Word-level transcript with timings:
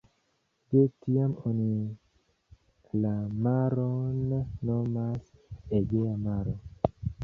De 0.69 0.79
tiam 1.05 1.35
oni 1.49 1.67
la 3.05 3.13
maron 3.51 4.27
nomas 4.73 5.33
Egea 5.83 6.21
Maro. 6.29 6.61